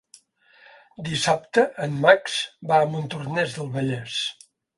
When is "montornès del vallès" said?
2.95-4.19